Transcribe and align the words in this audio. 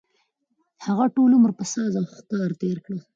هغه 0.85 1.05
ټول 1.15 1.29
عمر 1.37 1.51
په 1.59 1.63
ساز 1.73 1.93
او 1.99 2.05
ښکار 2.15 2.49
تېر 2.61 2.77
کړ. 2.85 2.95